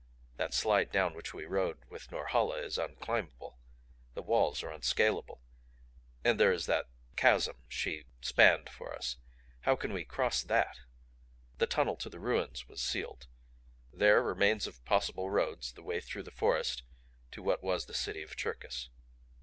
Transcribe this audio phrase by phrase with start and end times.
[0.37, 3.59] That slide down which we rode with Norhala is unclimbable.
[4.15, 5.43] The walls are unscalable.
[6.23, 9.17] And there is that chasm she spanned for us.
[9.59, 10.75] How can we cross THAT?
[11.59, 13.27] The tunnel to the ruins was sealed.
[13.93, 16.81] There remains of possible roads the way through the forest
[17.33, 18.89] to what was the City of Cherkis.